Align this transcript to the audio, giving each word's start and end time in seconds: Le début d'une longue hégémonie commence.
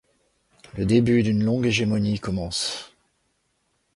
Le 0.79 0.85
début 0.87 1.21
d'une 1.21 1.43
longue 1.43 1.67
hégémonie 1.67 2.19
commence. 2.19 2.91